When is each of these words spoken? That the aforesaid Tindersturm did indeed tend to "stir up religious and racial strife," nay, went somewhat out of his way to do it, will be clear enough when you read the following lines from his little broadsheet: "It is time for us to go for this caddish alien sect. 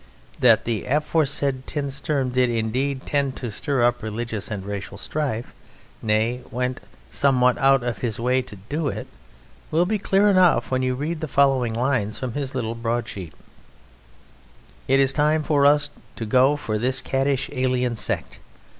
That 0.39 0.65
the 0.65 0.85
aforesaid 0.85 1.67
Tindersturm 1.67 2.31
did 2.31 2.49
indeed 2.49 3.05
tend 3.05 3.35
to 3.35 3.51
"stir 3.51 3.83
up 3.83 4.01
religious 4.01 4.49
and 4.49 4.65
racial 4.65 4.97
strife," 4.97 5.53
nay, 6.01 6.41
went 6.49 6.79
somewhat 7.11 7.59
out 7.59 7.83
of 7.83 7.99
his 7.99 8.19
way 8.19 8.41
to 8.41 8.55
do 8.67 8.87
it, 8.87 9.05
will 9.69 9.85
be 9.85 9.99
clear 9.99 10.27
enough 10.27 10.71
when 10.71 10.81
you 10.81 10.95
read 10.95 11.19
the 11.21 11.27
following 11.27 11.75
lines 11.75 12.17
from 12.17 12.33
his 12.33 12.55
little 12.55 12.73
broadsheet: 12.73 13.33
"It 14.87 14.99
is 14.99 15.13
time 15.13 15.43
for 15.43 15.67
us 15.67 15.91
to 16.15 16.25
go 16.25 16.55
for 16.55 16.79
this 16.79 16.99
caddish 16.99 17.51
alien 17.53 17.95
sect. 17.95 18.39